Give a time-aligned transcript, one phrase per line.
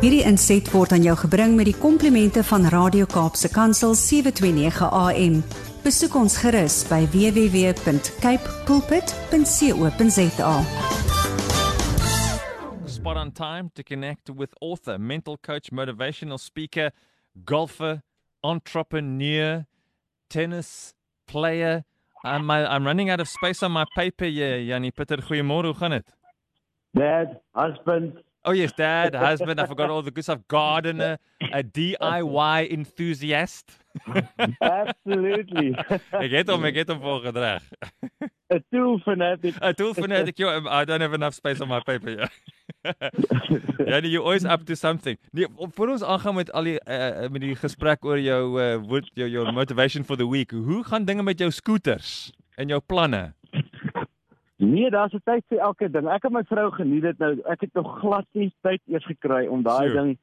[0.00, 5.34] Hierdie inset word aan jou gebring met die komplimente van Radio Kaapse Kansel 729 AM.
[5.84, 10.54] Besoek ons gerus by www.cape pulpit.co.za.
[12.88, 16.92] spot on time to connect with author, mental coach, motivational speaker,
[17.44, 18.00] golfer,
[18.42, 19.66] entrepreneur,
[20.30, 20.94] tennis
[21.26, 21.84] player.
[22.24, 25.20] I'm, I'm running out of space on my paper here, Yanni Pitter.
[25.20, 26.08] Goeiemôre, hoe gaan dit?
[26.96, 30.40] Dad, husband, Oh yes, dad, husband, I forgot all the good stuff.
[30.48, 31.18] Gardener,
[31.52, 33.70] a DIY enthusiast.
[34.62, 35.74] absolutely.
[36.24, 37.66] ek het hom, ek het hom voorgedreg.
[38.50, 39.58] A tool fanatic.
[39.60, 42.30] I told fanatic you I don't have enough space on my paper
[42.82, 45.18] ja, nee, you always up to something.
[45.30, 49.10] Nee, voor ons aangaan met al die uh, met die gesprek oor jou uh what
[49.14, 50.50] your your motivation for the week.
[50.50, 53.34] Hoe gaan dinge met jou scooters en jou planne?
[54.60, 56.08] Nee, daar's 'n tyd vir elke ding.
[56.08, 57.40] Ek en my vrou geniet dit nou.
[57.48, 60.02] Ek het nog glad nie tyd eers gekry om daai Sjoe.
[60.02, 60.18] ding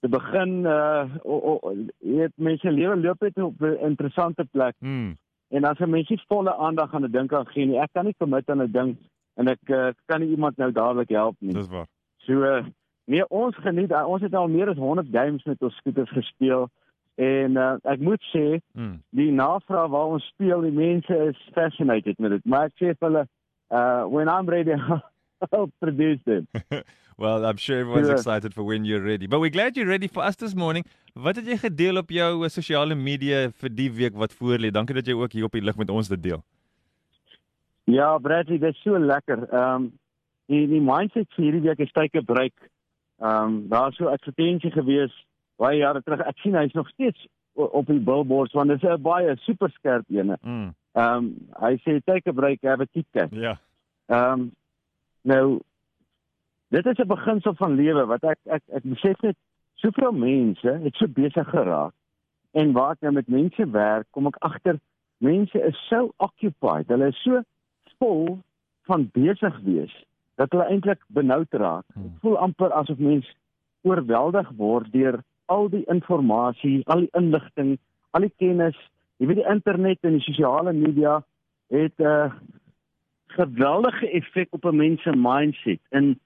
[0.00, 5.16] te begin uh o, o, weet mense lewe loop net op 'n interessante plek Hmm.
[5.50, 8.04] en as 'n mens nie volle aandag aan 'n ding kan gee nie, ek kan
[8.04, 8.96] nie commit aan 'n ding
[9.36, 11.52] en ek uh, kan nie iemand nou dadelik help nie.
[11.54, 11.86] Dis waar.
[12.16, 12.64] So uh,
[13.06, 16.68] nee, ons geniet uh, ons het al meer as 100 games met ons scooters gespeel
[17.14, 19.02] en uh, ek moet sê Hmm.
[19.10, 22.44] die navraag waar ons speel, die mense is fascinated met dit.
[22.44, 23.26] Maar ek sê vir hulle,
[23.70, 24.72] uh when I'm ready,
[25.52, 26.46] I'll produce it.
[27.18, 28.14] well, I'm sure everyone's Ja.
[28.14, 29.26] excited for when you're ready.
[29.26, 30.84] But we're glad you're ready for us this morning.
[31.14, 34.70] Wat het jy gedeel op jou uh, sosiale media vir die week wat voorlê?
[34.70, 36.42] Dankie dat jy ook hier op die lig met ons dit deel.
[37.84, 39.48] Ja, Bradley, dit is so lekker.
[39.52, 39.92] Ehm um,
[40.48, 42.54] die die mindset vir hierdie week is tyd gebruik.
[43.20, 45.12] Ehm um, daar so 'n advertensie gewees
[45.58, 46.20] baie jare terug.
[46.20, 50.04] Ek sien hy's nog steeds op die billboards want dit is 'n baie super skerp
[50.10, 50.38] ene.
[50.42, 50.74] Mm.
[50.98, 51.26] Ehm um,
[51.62, 53.34] hy sê tyd gebruik, have a KitKat.
[53.34, 53.56] Ja.
[54.10, 54.46] Ehm um,
[55.22, 55.60] nou
[56.74, 59.36] dit is 'n beginsel van lewe wat ek ek ek besef net
[59.74, 61.94] soveel mense het so besig geraak
[62.52, 64.78] en waar ek nou met mense werk, kom ek agter
[65.18, 66.88] mense is so occupied.
[66.88, 67.42] Hulle is so
[67.98, 68.38] vol
[68.88, 69.94] van besig wees
[70.38, 71.84] dat hulle eintlik benoud raak.
[71.94, 72.06] Hmm.
[72.06, 73.26] Ek voel amper asof mens
[73.86, 77.76] oorweldig word deur al die inligting, al die inligting,
[78.10, 78.76] al die kennis.
[79.18, 81.18] Jy weet die internet en die sosiale media
[81.74, 82.32] het 'n uh,
[83.26, 85.80] geweldige effek op 'n mens se mindset.
[85.90, 86.18] En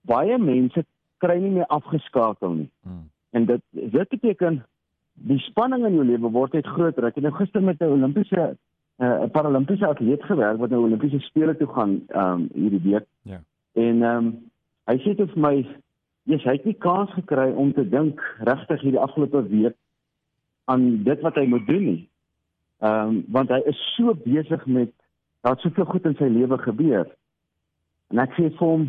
[0.00, 0.84] baie mense
[1.18, 2.70] kry nie meer afgeskakel nie.
[2.82, 3.10] Mm.
[3.30, 4.64] En dit dit beteken
[5.12, 7.04] die spanning in jou lewe word net groter.
[7.04, 8.56] Ek het nou gister met 'n Olimpiese
[8.98, 13.06] uh, 'n Paralimpiese atleet gewerk wat nou Olimpiese spele toe gaan ehm um, hierdie week.
[13.22, 13.40] Ja.
[13.72, 14.50] En ehm um,
[14.84, 15.66] hy sê dit vir my,
[16.22, 19.76] "Jesus, hy het nie kans gekry om te dink regtig hierdie afgelope week
[20.64, 22.08] aan dit wat hy moet doen nie.
[22.82, 24.92] Ehm um, want hy is so besig met
[25.40, 27.06] daar't soveel goed in sy lewe gebeur.
[28.10, 28.88] En ek sê vir hom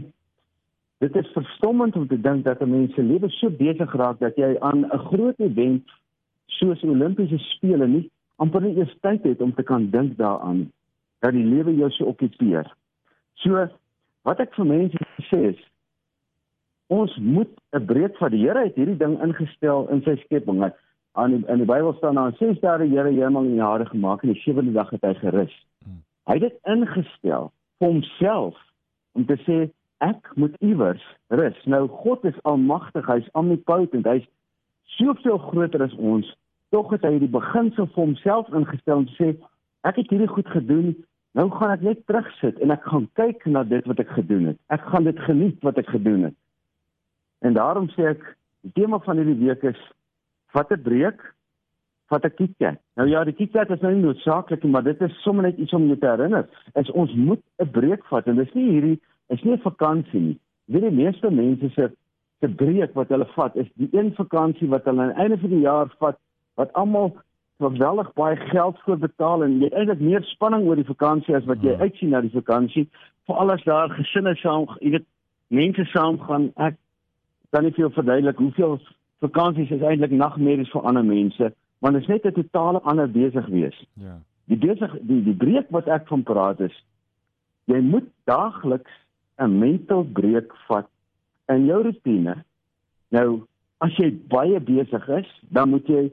[1.03, 4.35] dit is verstommend om te dink dat 'n mens se lewe so besig raak dat
[4.35, 5.83] jy aan 'n groot event
[6.45, 10.71] soos Olimpiese spele nie amper nie eers tyd het om te kan dink daaraan
[11.19, 12.67] dat die lewe jou so okkupeer.
[13.33, 13.67] So
[14.23, 14.97] wat ek vir mense
[15.29, 15.61] sê is
[16.87, 20.71] ons moet 'n breek van die Here het hierdie ding ingestel in sy skepping.
[21.15, 23.85] Aan die, in die Bybel staan daar 6 dae die Here hemel en die aarde
[23.87, 25.53] gemaak en die sewende dag het hy gerus.
[25.85, 26.01] Hmm.
[26.27, 28.59] Hy het dit ingestel vir homself
[29.15, 29.59] om te sê
[30.03, 31.57] ek moet iewers rus.
[31.71, 34.27] Nou God is almagtig, hy's omnipotent, hy's
[34.97, 36.27] soveel groter as ons.
[36.75, 39.31] Tog het hy die beginsel vir homself ingestel om te sê
[39.87, 40.95] ek het hierdie goed gedoen,
[41.37, 44.59] nou gaan ek net terugsit en ek gaan kyk na dit wat ek gedoen het.
[44.73, 46.37] Ek gaan dit geniet wat ek gedoen het.
[47.45, 48.23] En daarom sê ek
[48.65, 49.79] die tema van hierdie week is
[50.55, 51.19] vat 'n breek,
[52.09, 52.79] vat 'n KitKat.
[52.95, 55.73] Nou ja, die KitKat is nou nie noodsaaklik nie, maar dit is sommer net iets
[55.73, 56.47] om jou te herinner.
[56.75, 58.99] Is ons moet 'n breek vat en dis nie hierdie
[59.29, 60.39] is nie 'n vakansie nie.
[60.65, 61.91] Weet die meeste mense se
[62.41, 65.49] se breek wat hulle vat is die een vakansie wat hulle aan die einde van
[65.49, 66.17] die jaar vat
[66.55, 67.15] wat almal
[67.59, 71.61] geweldig baie geld voor betaal en jy eintlik meer spanning oor die vakansie as wat
[71.63, 71.81] jy Hmm.
[71.81, 72.89] uitsien na die vakansie.
[73.27, 75.05] Veral as daar gesinne saam, jy weet,
[75.47, 76.51] mense saam gaan.
[76.57, 76.75] Ek
[77.51, 78.79] kan nie vir jou verduidelik hoeveel
[79.19, 83.47] vakansies is eintlik nagmerries vir ander mense, want dit is net 'n totale ander besig
[83.47, 83.85] wees.
[83.93, 84.19] Ja.
[84.47, 86.83] Die besig die die breek wat ek van praat is
[87.65, 88.91] jy moet daagliks
[89.37, 90.87] 'n mental breek vat
[91.47, 92.43] in jou rotine.
[93.09, 93.43] Nou,
[93.77, 96.11] as jy baie besig is, dan moet jy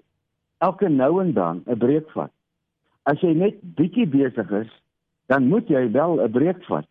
[0.59, 2.33] elke nou en dan 'n breek vat.
[3.03, 4.71] As jy net bietjie besig is,
[5.27, 6.87] dan moet jy wel 'n breek vat.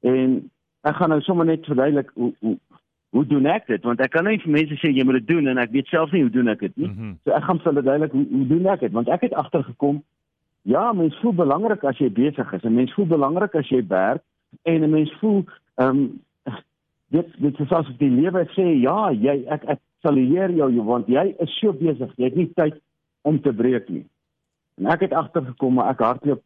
[0.00, 0.50] En
[0.82, 2.58] ek gaan nou sommer net verduidelik hoe hoe
[3.10, 5.50] hoe doen ek dit want ek kan nie vir mense sê jy moet dit doen
[5.50, 6.88] en ek weet self nie hoe doen ek dit nie.
[6.88, 7.12] Mhm.
[7.24, 10.02] So ek gaan vir hulle duidelik hoe, hoe doen ek dit want ek het agtergekom
[10.62, 12.64] ja, mens voel belangrik as jy besig is.
[12.64, 14.22] 'n Mens voel belangrik as jy werk
[14.62, 15.44] en 'n mens voel
[15.76, 16.20] ehm um,
[17.10, 21.08] dit dit is asof die lewe sê ja, jy ek ek sal leer jou want
[21.08, 22.76] jy is so besig, jy het nie tyd
[23.22, 24.04] om te breek nie.
[24.78, 26.42] En ek het agtergekom maar ek hardloop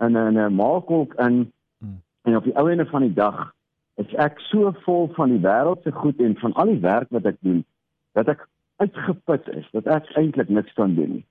[0.00, 2.00] in 'n 'n maalkolk in hmm.
[2.24, 3.52] en op die ou ende van die dag
[4.02, 7.26] is ek so vol van die wêreld se goed en van al die werk wat
[7.30, 7.64] ek doen
[8.12, 8.48] dat ek
[8.82, 11.24] uitgeput is dat ek eintlik niks kan doen nie.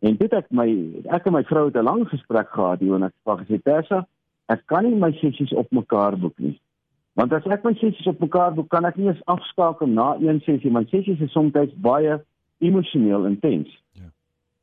[0.00, 0.68] En dit het my
[1.12, 4.06] ek en my vrou het 'n lang gesprek gehad hier en ek het gesê Tessa,
[4.48, 6.56] ek kan nie my sessies op mekaar boek nie.
[7.12, 10.40] Want as ek my sessies op mekaar boek, kan ek nie eens afskakel na een
[10.40, 12.20] sessie, want sessies is soms baie
[12.58, 13.68] emosioneel intens.
[13.92, 14.08] Ja.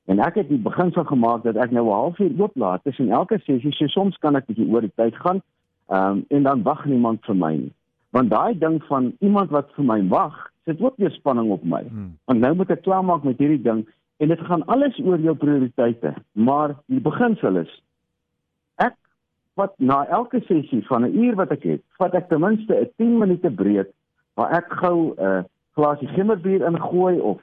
[0.06, 3.74] En ek het die beginsel gemaak dat ek nou 'n halfuur ooplaat tussen elke sessie,
[3.74, 5.42] so soms kan ek bietjie oor die tyd gaan.
[5.88, 7.74] Ehm um, en dan wag niemand vir my nie.
[8.10, 11.84] Want daai ding van iemand wat vir my wag, sit ook weer spanning op my.
[11.88, 12.18] Hmm.
[12.26, 13.86] Want nou moet ek klaar maak met hierdie ding
[14.18, 16.14] en dit gaan alles oor jou prioriteite.
[16.32, 17.72] Maar die beginsel is
[18.84, 18.96] ek
[19.60, 22.92] wat na elke sessie van 'n uur wat ek het, vat ek ten minste 'n
[22.98, 23.92] 10 minute breek
[24.36, 25.44] waar ek gou 'n uh,
[25.76, 27.40] glasie gemmerbier ingooi of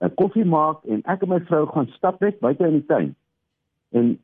[0.00, 3.14] 'n koffie maak en ek en my vrou gaan stap net buite in die tuin.
[3.90, 4.18] En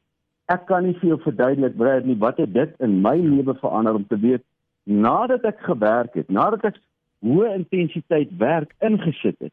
[0.52, 4.06] ek kan nie vir jou verduidelik Brad nie wat dit in my lewe verander om
[4.06, 4.42] te weet
[4.84, 6.80] nadat ek gewerk het, nadat ek
[7.24, 9.52] hoë intensiteit werk ingesit het,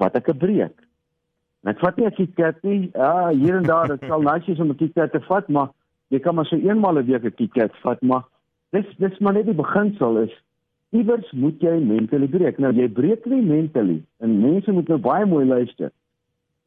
[0.00, 0.76] wat ek 'n breek.
[1.64, 2.90] En ek vat nie 'n KitKat nie.
[2.94, 5.68] Ja, hier en daar, dit sal wees om 'n KitKat te vat, maar
[6.08, 8.24] jy kan maar so eenmal 'n week 'n KitKat vat, maar
[8.70, 10.32] dis dis maar net die beginsel is
[10.90, 12.58] iewers moet jy mentally breek.
[12.58, 15.92] Nou jy breek nie mentally en mense moet nou baie mooi luister.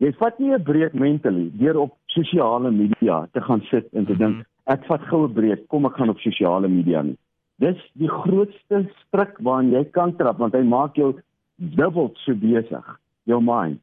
[0.02, 4.16] Jy vat nie 'n breek mentally deur op sosiale media te gaan sit en te
[4.16, 4.46] dink mhm.
[4.66, 7.18] ek vat goue breek, kom ek gaan op sosiale media nie.
[7.62, 11.14] Dis die grootste stryk waarin jy kan trap want hy maak jou
[11.56, 12.88] dubbel so besig,
[13.30, 13.78] jou mind.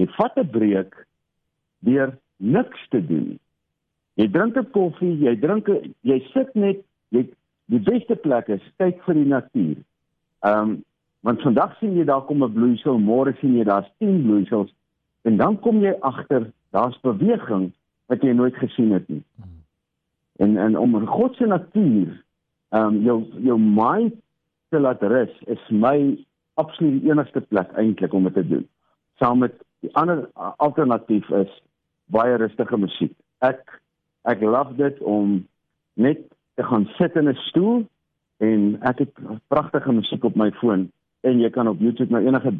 [0.00, 0.94] Jy vat 'n breek
[1.84, 3.38] deur niks te doen.
[4.16, 5.68] Jy drink 'n koffie, jy drink
[6.02, 6.80] jy sit net
[7.10, 7.28] jy
[7.68, 9.76] die beste plek is kyk vir die natuur.
[10.40, 10.82] Ehm um,
[11.20, 14.72] want vandag sien jy daar kom 'n bloeisel, môre sien jy daar's 10 bloeisels
[15.24, 17.70] en dan kom jy agter daar's beweging
[18.12, 19.22] wat jy nooit gesien het nie.
[20.42, 22.12] En en om in God se natuur
[22.74, 24.14] ehm um, jou jou mind
[24.68, 26.18] te laat rus is my
[26.54, 28.68] absoluut enigste plek eintlik om dit te doen.
[29.18, 29.54] Saam met
[29.84, 30.30] Die ander
[30.64, 31.50] alternatief is
[32.08, 33.12] baie rustige musiek.
[33.44, 33.60] Ek
[34.24, 35.42] ek love dit om
[36.00, 36.22] net
[36.56, 37.84] te gaan sit in 'n stoel
[38.40, 39.12] en ek het
[39.52, 40.88] pragtige musiek op my foon
[41.20, 42.54] en jy kan op YouTube nou enige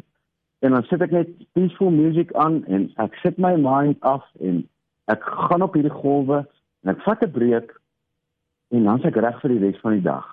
[0.65, 4.63] en dan sit ek net peaceful music aan en ek sit my mind af en
[5.13, 6.41] ek gaan op hierdie golwe
[6.85, 7.75] en ek vat 'n breek
[8.73, 10.25] en dan se ek reg vir die res van die dag.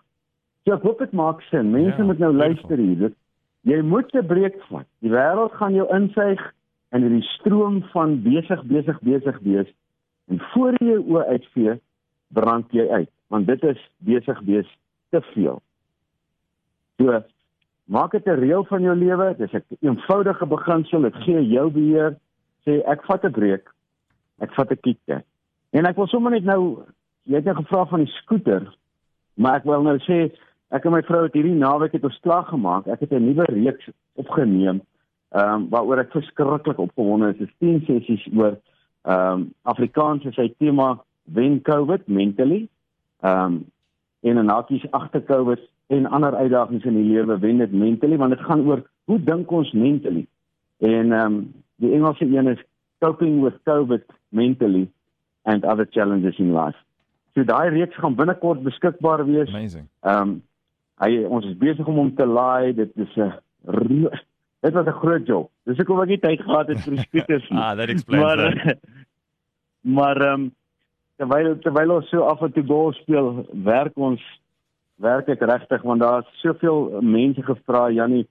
[0.64, 1.72] So ek hoop dit maak sin.
[1.72, 2.96] Mense ja, moet nou luister hier.
[2.96, 3.16] Dit,
[3.68, 4.88] jy moet 'n breek vat.
[5.02, 6.42] Die wêreld gaan jou insuig
[6.92, 9.68] in hierdie stroom van besig besig besig wees
[10.32, 11.80] en voor jy oë uitvee
[12.36, 14.68] brand jy uit want dit is besig wees
[15.12, 15.62] te veel.
[17.00, 17.24] So
[17.86, 22.18] maak dit 'n reël van jou lewe, dis 'n eenvoudige beginsel, dit gee jou beheer,
[22.66, 23.70] sê ek vat 'n breek.
[24.40, 25.24] Ek vat 'n kiekte.
[25.72, 26.84] En ek wil sommer net nou
[27.24, 28.76] jy het nou gevra van die skooter,
[29.34, 30.32] maar ek wil nou sê
[30.72, 32.88] ek en my vrou het hierdie naweek het ons klaar gemaak.
[32.88, 34.82] Ek het 'n nuwe reeks opgeneem
[35.32, 38.58] ehm um, waaroor ek verskriklik opgewonde is, is 10 sessies oor
[39.04, 42.68] ehm um, Afrikaans is sy tema wen COVID mentally.
[43.22, 43.66] Ehm um,
[44.22, 48.36] en en nakies agter COVID en ander uitdagings in die lewe wen dit mentally want
[48.36, 50.28] dit gaan oor hoe dink ons mentally.
[50.80, 51.42] En ehm um,
[51.82, 52.64] die Engelse een is
[53.00, 54.88] coping with COVID mentally
[55.44, 56.78] and other challenges in life.
[57.34, 59.50] So daai reeks gaan binnekort beskikbaar wees.
[59.50, 59.88] Amazing.
[60.02, 60.42] Ehm um,
[61.02, 62.74] hy ons is besig om hom te laai.
[62.78, 64.10] Dit is 'n
[64.62, 65.50] Dit was 'n groot job.
[65.64, 67.60] Dis hoekom ek nie tyd gehad het vir die scooters nie.
[67.64, 68.78] ah, that explains maar, that.
[69.98, 70.52] Maar ehm um,
[71.18, 74.22] terwyl terwyl ons so af en toe golf speel, werk ons
[75.02, 78.28] werk ek regtig want daar's soveel mense gevra, Jannie,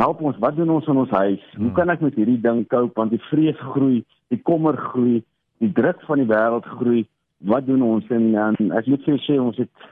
[0.00, 1.44] help ons, wat doen ons in ons huis?
[1.52, 1.66] Hmm.
[1.66, 4.02] Hoe kan ek met hierdie ding cope want die vrees groei,
[4.32, 5.22] die kommer groei,
[5.62, 7.04] die druk van die wêreld groei.
[7.44, 9.90] Wat doen ons en, en ek moet vir sê ons het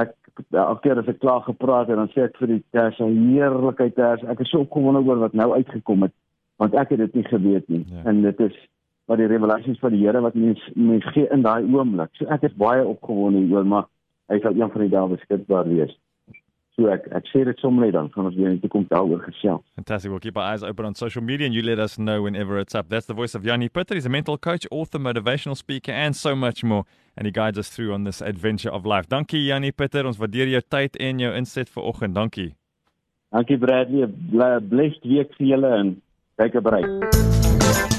[0.00, 0.14] ek
[0.54, 4.24] elke keer as ek klaar gepraat het, dan sê ek vir die ters, heerlikheid ters.
[4.32, 6.14] Ek is so opgewonde oor wat nou uitgekom het,
[6.62, 7.82] want ek het dit nie geweet nie.
[7.90, 8.04] Ja.
[8.12, 8.56] En dit is
[9.10, 12.12] wat die revelasies van die Here wat mens mens gee in daai oomblik.
[12.16, 13.88] So ek is baie opgewonde oor, maar
[14.30, 15.92] hy sal een van die dae beskikbaar wees.
[16.78, 19.20] So ek ek sê dit sommer net dan gaan ons weer in die toekoms daaroor
[19.26, 19.64] gesels.
[19.76, 20.10] Fantastic.
[20.10, 22.74] We'll keep our eyes open on social media and you let us know whenever it's
[22.74, 22.88] up.
[22.88, 23.94] That's the voice of Yanni Putter.
[23.94, 26.84] He's a mental coach, author, motivational speaker and so much more
[27.16, 29.08] and he guides us through on this adventure of life.
[29.08, 30.06] Dankie Yanni Putter.
[30.06, 32.14] Ons waardeer jou tyd en jou inset vanoggend.
[32.14, 32.54] Dankie.
[33.34, 34.06] Dankie Bradley.
[34.72, 35.96] Blessed week vir julle en
[36.40, 37.98] kyk op ry.